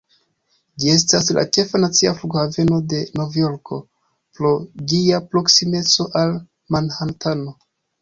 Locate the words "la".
1.37-1.43